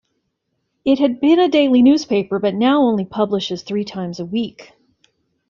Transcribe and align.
It 0.83 0.97
had 0.97 1.19
been 1.21 1.37
a 1.39 1.47
daily 1.47 1.83
newspaper 1.83 2.39
but 2.39 2.55
now 2.55 2.81
only 2.81 3.05
publishes 3.05 3.61
three 3.61 3.83
times 3.83 4.19
a 4.19 4.25
week. 4.25 4.71